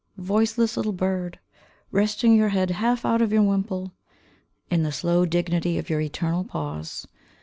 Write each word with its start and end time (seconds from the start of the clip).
Voiceless 0.17 0.75
little 0.75 0.93
bird, 0.93 1.37
Resting 1.91 2.33
your 2.33 2.49
head 2.49 2.71
half 2.71 3.05
out 3.05 3.21
of 3.21 3.31
your 3.31 3.43
wimple 3.43 3.93
In 4.71 4.81
the 4.81 4.91
slow 4.91 5.27
dignity 5.27 5.77
of 5.77 5.91
your 5.91 6.01
eternal 6.01 6.43
pause. 6.43 7.05